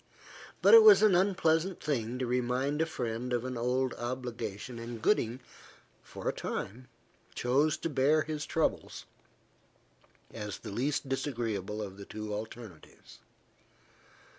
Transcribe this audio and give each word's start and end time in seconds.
But 0.63 0.73
it 0.73 0.81
was 0.81 1.03
an 1.03 1.13
unpleasant 1.13 1.79
thing 1.79 2.17
to 2.17 2.25
remind 2.25 2.81
a 2.81 2.87
friend 2.87 3.31
of 3.31 3.45
an 3.45 3.55
old 3.55 3.93
obligation, 3.93 4.79
and 4.79 4.99
Gooding, 4.99 5.41
for 6.01 6.27
a 6.27 6.33
time, 6.33 6.87
chose 7.35 7.77
to 7.77 7.87
bear 7.87 8.23
his 8.23 8.47
troubles, 8.47 9.05
as 10.33 10.57
the 10.57 10.71
least 10.71 11.07
disagreeable 11.07 11.83
of 11.83 11.97
the 11.97 12.05
two 12.05 12.33
alternatives. 12.33 13.19